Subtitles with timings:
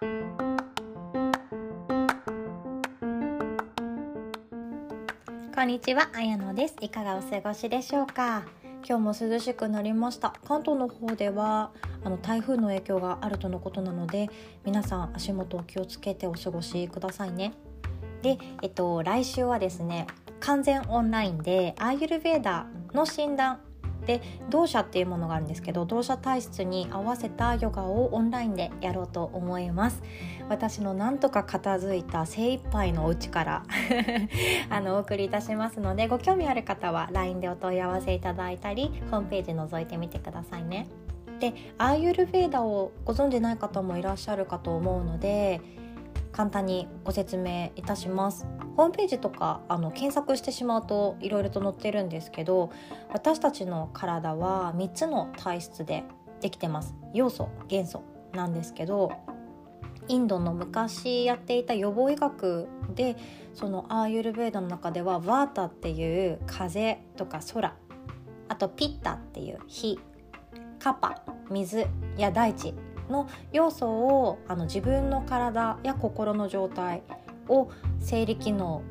[0.00, 0.06] こ
[5.60, 6.76] んにちは、あやのです。
[6.80, 8.44] いかがお過ごしでしょうか？
[8.88, 10.32] 今日も涼しくなりました。
[10.48, 11.70] 関東の方では
[12.02, 14.30] あの台風の影響があるとのことなので、
[14.64, 17.52] 皆さん足元を気をつけてお過ごしくださいね。
[18.22, 20.06] で、えっと来週はですね、
[20.40, 22.64] 完全オンラインでアーユルベーダ
[22.94, 23.60] の診断
[24.06, 30.02] で同社っていうものがあるんですけど同社体質に合わせたヨガをオンラインでやろうと思います。
[30.48, 33.62] 私のなんとか片付いた精一杯のお家から
[34.68, 40.88] あのお送りいたしますのでご興味ある方は LINE でお問い合わせいただいたりホームページ覗いてみてくださいね。
[41.38, 45.60] でアーユルヴェーダをご存じない方もいらっしゃるかと思うので
[46.32, 48.46] 簡単にご説明いたします。
[48.80, 52.72] ホームページとかあの検索してしまうといろいろと載ってるんですけど
[53.12, 56.02] 私たちの体は3つの体質で
[56.40, 56.94] できてます。
[57.12, 59.12] 要素元素なんですけど
[60.08, 63.18] インドの昔やっていた予防医学で
[63.52, 67.76] そのアーユルベーダの中ではワータっていう風とか空
[68.48, 70.00] あとピッタっていう火
[70.78, 71.86] カパ水
[72.16, 72.72] や大地
[73.10, 77.02] の要素をあの自分の体や心の状態
[77.50, 77.70] を
[78.00, 78.82] 生理機能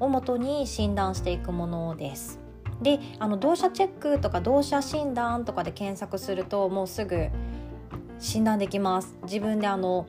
[0.00, 2.40] をもとに診断していくものです。
[2.80, 7.28] であの同社チェックとか同社診断とかで検索するともうすぐ
[8.18, 9.16] 診断できます。
[9.22, 10.06] 自分であの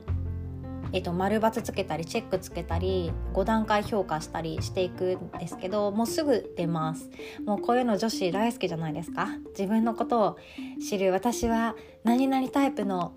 [0.94, 7.10] えっと、丸×つけたりチェックつけたり5段階評価したりしていくんですけどもうすぐ出ます
[7.44, 10.36] もうこういうの女子大好きじゃないですか自分のことを
[10.88, 13.14] 知る私は何々タイプの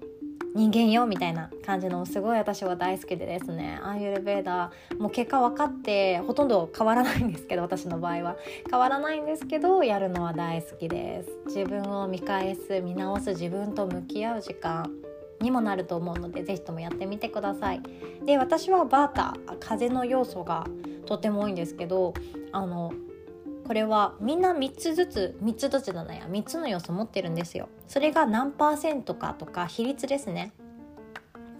[0.57, 8.37] 人間よみたいな感じのすごい私は大好きでですねアーユルベーダーもう結果分かってほとんど変わらないんですけど私の場合は。
[8.67, 11.29] 変わらないんですけどやるのは大好きです。
[11.45, 14.91] 自分を見返す見直す自分と向き合う時間
[15.41, 17.81] にもなると思うので是非ともやってみてください。
[18.25, 20.65] で私はバータ風の要素が
[21.05, 22.15] とても多いんですけど
[22.51, 22.93] あの
[23.67, 27.67] これはみんな3つずつ3つずつじゃないや3つの要素持ってるんですよ。
[27.87, 30.53] それが何パーセントかとか比率ですね。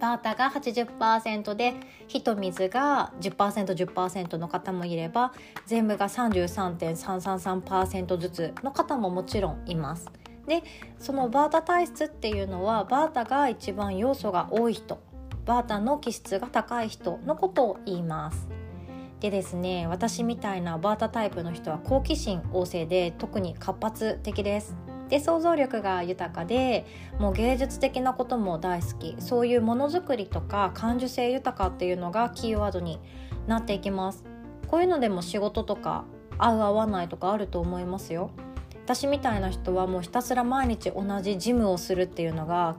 [0.00, 1.74] バータが80%で
[2.06, 5.34] 火と水が 10%10% の方もいれば
[5.66, 10.10] 全部が33.333%ずつの方ももちろんいます。
[10.46, 10.62] で
[10.98, 14.98] そのバータ体質っていうのはバータが一番要素が多い人
[15.44, 18.48] バータの気質が高い人のことを言います。
[19.20, 24.76] でですね私みたいなバータタイプの人は好奇心旺盛で特に活発的です。
[25.08, 26.86] で想像力が豊かで
[27.18, 29.16] もう芸術的なことも大好き。
[29.18, 33.00] そういうものづくりとか感受性豊かっていうのがキーワードに
[33.46, 34.24] なっていきます。
[34.68, 36.04] こういうのでも仕事とか
[36.36, 38.30] 合う合わないとかあると思いますよ。
[38.84, 42.76] 私みたいな人はもうひたすら毎日同じジムをするっていうのが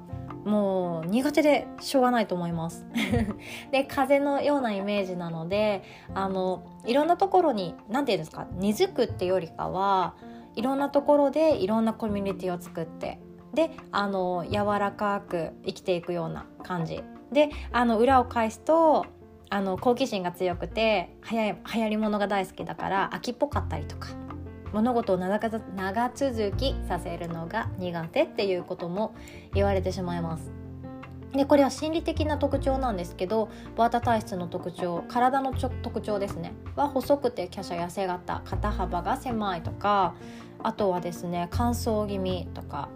[0.50, 2.86] もう苦手でしょうがないと思います。
[3.72, 5.84] で風のようなイメージなので
[6.16, 10.16] あのいろんなところに何て言うんですか根付くってよりかは
[10.56, 13.20] いろんなところでいろんなコミュニティを作って
[13.54, 17.04] であの柔らかく生きていくような感じ。
[17.32, 19.06] であの裏を返すと
[19.52, 24.29] あの好奇心が強くて流行りものが大好きだから秋っぽかったりとか。
[24.74, 25.50] 物事を長
[26.14, 29.16] 続きさせるのが苦手っていうことも
[29.54, 30.52] 言われてしまいます。
[31.34, 36.54] でこれは心理的な特徴なんですけどバータ体質の特徴体の特徴ですね。
[36.76, 40.16] は細くて華奢痩せ型肩幅が狭いとか
[40.64, 42.90] あとはですね乾燥気味とか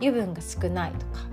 [0.00, 1.30] 油分が少ないとか。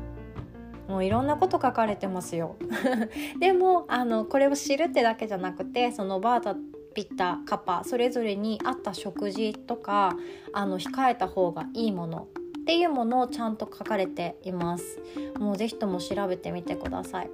[0.88, 2.56] もういろんなこと書かれてますよ。
[3.42, 6.56] でもあのこれを知るってだけじゃなくてそのバータ
[6.98, 10.18] ピッタカッパそれぞれに合った食事とか
[10.52, 12.28] あの控えた方がいいもの
[12.62, 15.00] っていうものをちゃんと書かれています。
[15.38, 17.30] もうぜひとも調べてみてください。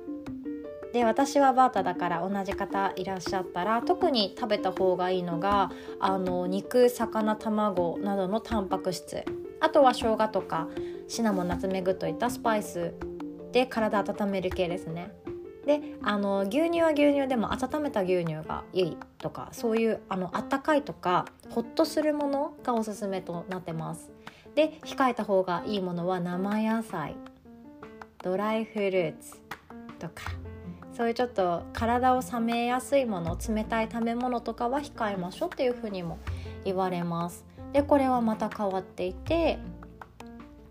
[0.92, 5.72] で私はバータだから同じ方いらっしゃったら特に食べた方がいいのが
[6.02, 9.24] あの肉魚卵などのタンパク質。
[9.62, 10.68] あとは生姜とか
[11.08, 12.94] シナモンナツメグといったスパイス
[13.54, 15.23] で体温める系ですね。
[15.66, 24.12] であの牛乳は牛乳でも温めた牛乳がいいとかそういうあのあったかいとかホッとするものがおすすめとなってます。
[24.56, 27.16] で控えた方がいいものは生野菜。
[28.22, 29.36] ドライフルーツ
[30.00, 30.32] とか。
[30.94, 36.20] そういうちょっと体を冷めやすいもの冷たい食べ物とかは控えましょうっていうふうにも
[36.64, 37.46] 言われます。
[37.72, 39.58] でこれはまた変わっていて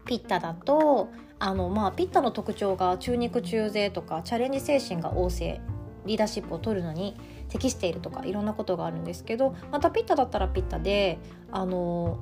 [0.07, 1.09] ピッタだと
[1.43, 5.61] あの、まあ、ピッタの特徴が中肉中背とかチャレンジ精神が旺盛
[6.07, 7.17] リーダーシップを取るのに
[7.49, 11.19] 適しているとかいろんなことがあるんですけどまたピッタだったらピッタで
[11.51, 12.19] あの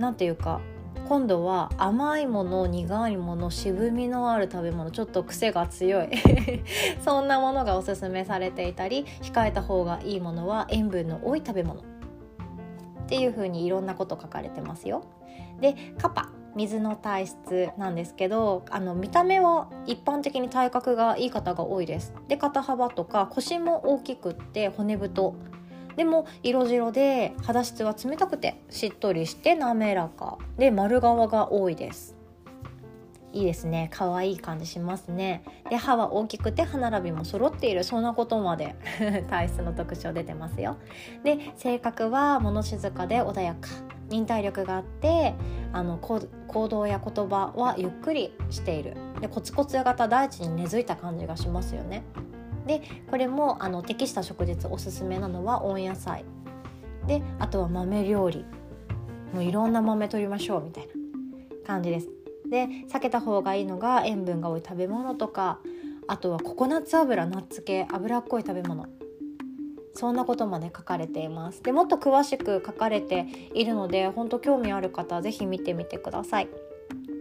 [0.00, 0.60] なんていうか
[1.08, 6.08] 今度は甘いもの苦いもの渋みのある食べ物ちょっと癖が強い
[7.04, 11.84] そんなものがおすすめされていたり控えた方がいいものは塩分の多い食べ物っ
[13.06, 15.04] ていう風にいろんなこと書かれてますよ。
[15.60, 22.14] でカパ水の体質なんですけどあの見た目は一般的に体格がいい方が多いです。
[22.28, 25.34] で肩幅とか腰も大きくって骨太。
[25.96, 30.38] でも色白で肌質は冷たくてしっとりして滑らか。
[30.56, 32.16] で丸側が多いです。
[33.34, 33.90] いいですね。
[33.92, 35.42] 可愛い感じしますね。
[35.68, 37.84] で歯は大きくて歯並びも揃っている。
[37.84, 38.76] そんなことまで
[39.28, 40.76] 体質の特徴出てますよ。
[41.22, 43.68] で性格は物静かで穏やか。
[44.08, 45.34] 忍耐力があって
[45.76, 48.96] あの行動や言葉はゆっくりしている。
[49.20, 52.02] でコツコツ型大地に根付いた感じがしますよね。
[52.66, 52.80] で
[53.10, 56.24] これもあの適した食事おすすめなのは温野菜。
[57.06, 58.46] であとは豆料理。
[59.34, 60.92] もういろんな豆取りましょうみたいな
[61.66, 62.08] 感じです。
[62.48, 65.58] で避けた方がいいのが塩分が多い食べ物とか
[66.08, 68.86] あとはココナッツ油ナッツ系脂っこい食べ物。
[69.96, 76.48] そんなことまで書かれていますでもっと詳しく書かれているので本当興味ある方は是非見てみてください。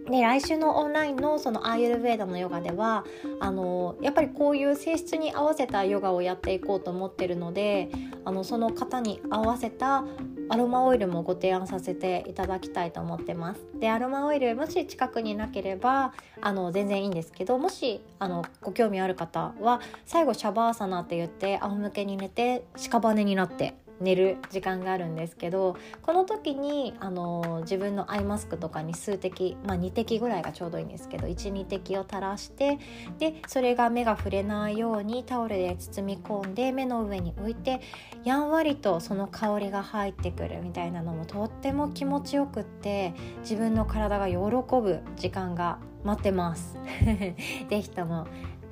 [0.09, 3.05] で来週のオンラインのそのアーユルヴェーダのヨガでは
[3.39, 7.89] あのやっぱりこういう性質に合わせたヨガをやっていこうと思ってるので
[8.23, 10.05] あのその方に合わせた
[10.47, 13.61] アロマオイルもご提案させていただきたいと思ってます。
[13.79, 32.79] でアロマオイルもし近くになければあの全然いいんですけどもしあのご興味ある方は最後シャバーサナって言って仰向けに寝て屍になって寝る時間があるんですけどこの時にあの自分のアイマスクとかに数滴、まあ、2滴ぐらいがちょうどいいんですけど12滴を垂らして
[33.19, 37.81] でそれが目が触れないようにタオルで包み込んで目の上に置いて
[38.23, 46.77] やんわりとその香りが入ってくるみたいなのもとっても気持ちよくって自分の体が喜ぶ時間が待ってます。
[47.69, 48.27] 是非とも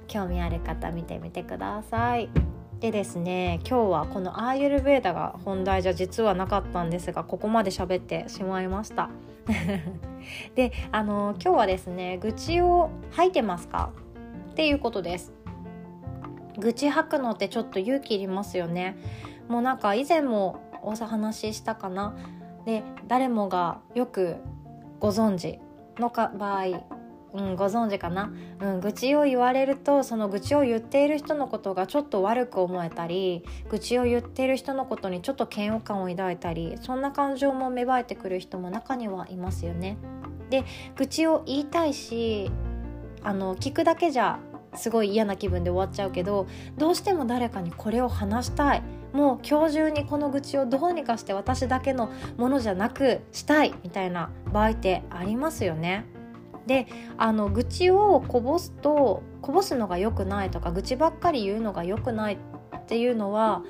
[0.08, 2.53] 興味ある方見てみてください。
[2.84, 9.10] でですね今日はこのアーユルベーダが本題じゃ実はなかったんですがここまで喋ってしまいました。
[10.56, 13.92] であの今日はですね愚痴を吐いてますか？
[14.52, 15.32] っていうことです。
[16.60, 18.98] 愚痴吐くのってちょっと勇気いりますよね。
[19.48, 22.14] もうなんか以前もお話ししたかな？
[22.66, 24.36] で誰もがよく
[25.00, 25.62] ご存知
[26.02, 26.66] のか場合
[27.34, 28.32] うん、ご存知かな、
[28.62, 39.98] うん、愚痴を言われるとその愚痴を言っている人のことがちょっと悪く思えたり愚痴を言っている人のことにちょっと嫌悪感を抱いたりそんな感情も芽生えてくる人も中にはいますよね。
[40.50, 40.64] で
[40.96, 42.52] 愚痴を言いたいし
[43.24, 44.40] あの聞くだけじゃ
[44.76, 46.48] すごい嫌な気分で終わっちゃうけど
[46.78, 48.84] どうしても誰かにこれを話したい
[49.14, 56.06] もう今日中にこの愚痴をどうにかして私だけのものじゃなくしたいみたいな場合ってありますよね。
[56.68, 56.88] で
[57.18, 62.38] あの愚痴をこぼすとこぼすのが良くないとか愚痴ばっかり言うのが良くない
[62.78, 63.64] っていうのは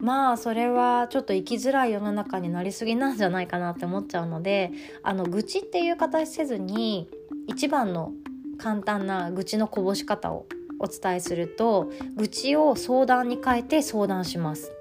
[0.00, 4.72] まあそれはちょっと生きづらい世の中になりすぎなんじゃないかなって思っちゃうので
[5.02, 7.08] あの愚痴っていう形せずに
[7.46, 8.12] 一番の
[8.58, 10.46] 簡単な愚痴のこぼし方を
[10.78, 14.72] お伝えすると愚痴を相談に変えて相談します。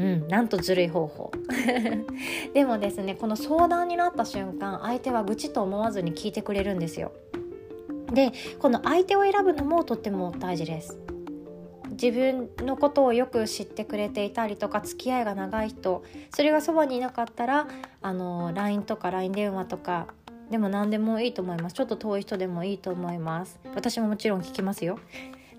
[0.00, 1.30] うん、なんとずるい方法。
[2.54, 7.12] でもですねこの相談になった瞬間相手は愚痴と思わずに聞いてくれるんですよ。
[8.10, 10.98] でこの相手を選ぶのもとっても大事です。
[11.90, 16.02] 自分のことをよく知ってくれていたりとか付き合いが長い人
[16.34, 17.68] それがそばにいなかったら
[18.00, 20.06] あの LINE とか LINE 電話とか
[20.50, 21.74] でも何でもいいと思います。
[21.74, 23.60] ちょっと遠い人でもいいと思います。
[23.74, 24.98] 私ももちろん聞きますよ。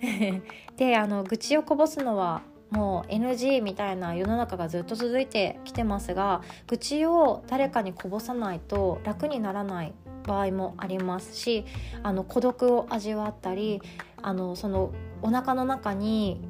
[0.77, 9.94] であの愚痴をこぼすのはもう NG みたいな世の中がずっと続いてきてますが愚痴を誰かにこぼさないと楽にならない
[10.25, 11.66] 場合もありますし
[12.01, 13.82] あの孤独を味わったり
[14.22, 16.42] あのそのお腹の中に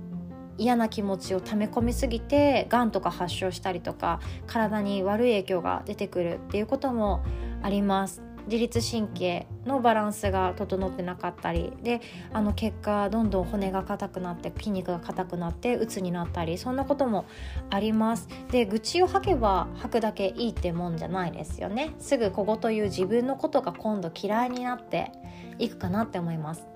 [0.57, 7.23] 嫌な気持ちを溜め込みすぎてがんとか発症したりとか体に悪い影響が出てくるっていうことも
[7.63, 8.30] あります。
[8.45, 12.01] 自律神経のバランスが整ってなかったりで
[12.33, 17.25] あの結果どんどん骨が硬くなって筋肉が硬くなって鬱になったりそんなことも
[17.69, 18.27] あります。
[18.51, 21.93] で愚痴を吐けば吐くだけいいってもんじゃないですよね。
[21.99, 25.11] すぐここという自分のことが今度嫌いになって
[25.57, 26.67] いくかなって思います。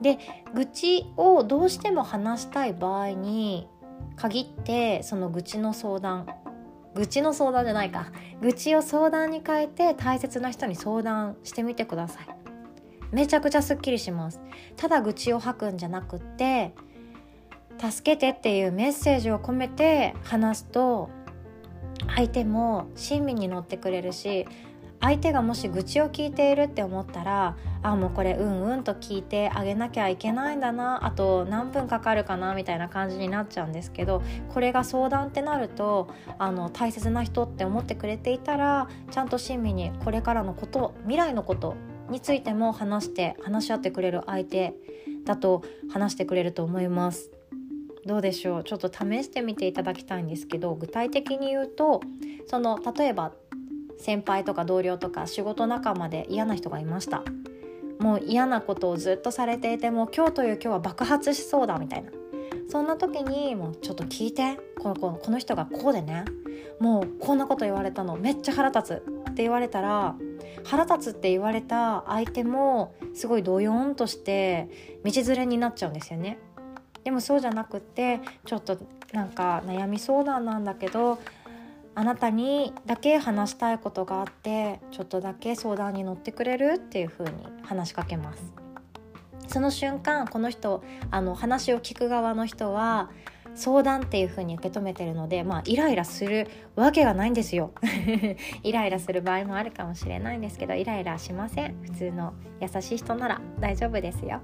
[0.00, 0.18] で
[0.54, 3.68] 愚痴をどうしても話したい場合に
[4.16, 6.26] 限ってその愚痴の相談
[6.94, 8.06] 愚痴の相談じゃないか。
[8.40, 12.26] 愚痴を相談に変えて大切な人に相談してみてください。
[13.10, 14.40] めちゃくちゃすっきりします。
[14.76, 16.74] ただ愚痴を吐くんじゃなくって
[17.78, 21.10] 助けてっていうメッセージを込めて話すと
[22.14, 24.46] 相手も親身に乗ってくれるし
[25.00, 41.76] 相手がもし愚痴を聞いているって思ったらあもうこれうんうんと聞いてあげなきゃいけないんだなあと何分かかるかなみたいな感じになっちゃうんですけどこれが相談ってなるとあの大切な人って思ってくれていたらちゃんと親身にこれからのこと未来のこと
[42.10, 44.74] についても話して話し合ってくれる相手
[45.24, 45.62] だと
[45.92, 47.30] 話してくれると思います。
[48.06, 48.64] どうでしょう？
[48.64, 52.00] ちょっと試してみていただきたいんですけど具体的に言うと
[52.46, 53.32] その例えば
[53.98, 57.22] 先輩とか同僚とか仕事仲間で嫌な人がいました。
[57.98, 62.10] もう嫌なことをずっとされていても今日という今日は爆発しそうだみたいな。
[62.70, 64.58] そんな時にもうちょっと聞いて。
[64.78, 66.24] このこの人がこうでね。
[66.78, 68.16] もうこんなこと言われたの。
[68.16, 70.14] めっちゃ腹立つって言われたら
[70.64, 74.68] 腹立つって言われた相手もすごいドヨーンとして
[75.04, 76.38] 道連れになっちゃうんですよね。
[77.04, 78.78] でもそうじゃなくてちょっと
[79.12, 81.18] なんか悩み相談なんだけど
[81.98, 87.32] あなたにだけ話したいことがあってちょっとだけ相談に乗ってくれるっていう風に
[87.64, 88.52] 話しかけます。
[89.48, 93.10] その瞬間この人あの話を聞く側の人は
[93.56, 97.72] 相談っていう風に受け止めてるのでまあイライラするわけがないんですよ。
[98.62, 101.82] イライラする場合もあるかもしれないんですけどイライラしません。
[101.82, 104.38] 普通の優しい人なら大丈夫ですよ。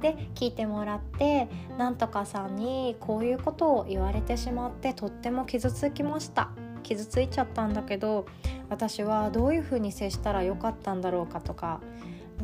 [0.00, 6.50] で聞いてもらってなんとかさんにこういうことを言われてしまってとっても傷つきました。
[6.80, 8.26] 傷ついちゃったんだけど
[8.68, 11.80] 私はどういうふうに接したらよかったんだろうかとか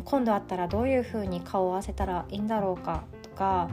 [0.04, 3.68] 今度会ったらどういうふうに顔を合わせたらいいんだろうかとか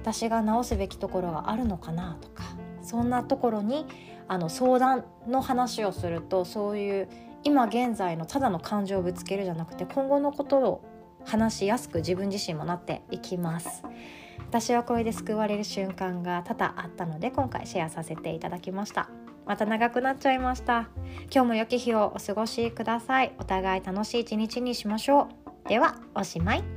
[0.00, 2.44] 私が直すべきところがあるのかなとか
[2.82, 3.86] そんなところに
[4.28, 7.08] あの相談の話をするとそういう
[7.44, 10.84] 今現在のただの感情をぶつけるじゃなくて今後のことを
[11.24, 13.82] 話しやすく自分自身もなっていきます。
[14.48, 19.08] 私はこれで救われる瞬間が多々あったので今回シェアさせていただきました。
[19.46, 20.88] また長くなっちゃいました。
[21.32, 23.32] 今日も良き日をお過ごしください。
[23.38, 25.28] お互い楽しい一日にしましょ
[25.64, 25.68] う。
[25.68, 26.75] ではおしまい。